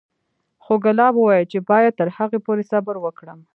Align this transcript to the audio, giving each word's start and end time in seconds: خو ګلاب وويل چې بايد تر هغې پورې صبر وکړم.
خو 0.63 0.73
ګلاب 0.85 1.13
وويل 1.17 1.45
چې 1.51 1.59
بايد 1.69 1.93
تر 1.99 2.07
هغې 2.17 2.39
پورې 2.45 2.63
صبر 2.71 2.95
وکړم. 3.01 3.39